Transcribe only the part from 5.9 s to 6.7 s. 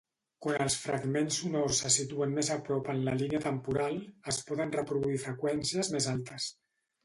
més altes.